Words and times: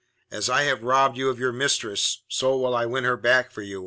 As 0.31 0.49
I 0.49 0.63
have 0.63 0.81
robbed 0.81 1.15
you 1.15 1.29
of 1.29 1.37
your 1.37 1.51
mistress, 1.51 2.23
so 2.27 2.57
will 2.57 2.75
I 2.75 2.87
win 2.87 3.03
her 3.03 3.15
back 3.17 3.51
for 3.51 3.61
you. 3.61 3.79